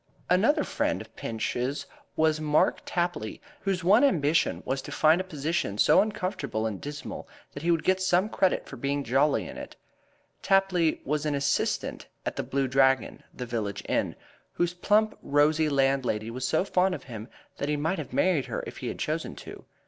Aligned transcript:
Another 0.31 0.63
friend 0.63 0.99
of 0.99 1.15
Pinch's 1.15 1.85
was 2.15 2.41
Mark 2.41 2.81
Tapley, 2.87 3.33
a 3.33 3.33
rakish, 3.33 3.35
good 3.35 3.45
humored 3.45 3.53
fellow, 3.53 3.63
whose 3.71 3.83
one 3.83 4.03
ambition 4.03 4.63
was 4.65 4.81
to 4.81 4.91
find 4.91 5.21
a 5.21 5.23
position 5.23 5.77
so 5.77 6.01
uncomfortable 6.01 6.65
and 6.65 6.81
dismal 6.81 7.29
that 7.53 7.61
he 7.61 7.69
would 7.69 7.83
get 7.83 8.01
some 8.01 8.27
credit 8.27 8.65
for 8.67 8.77
being 8.77 9.03
jolly 9.03 9.47
in 9.47 9.57
it. 9.59 9.75
Tapley 10.41 11.01
was 11.05 11.27
an 11.27 11.35
assistant 11.35 12.07
at 12.25 12.35
The 12.35 12.41
Blue 12.41 12.67
Dragon, 12.67 13.21
the 13.31 13.45
village 13.45 13.83
inn, 13.87 14.15
whose 14.53 14.73
plump, 14.73 15.19
rosy 15.21 15.69
landlady 15.69 16.31
was 16.31 16.47
so 16.47 16.63
fond 16.65 16.95
of 16.95 17.03
him 17.03 17.27
that 17.57 17.69
he 17.69 17.77
might 17.77 17.99
have 17.99 18.11
married 18.11 18.47
her 18.47 18.63
if 18.65 18.77
he 18.77 18.87
had 18.87 18.97
chosen 18.97 19.35
to. 19.35 19.65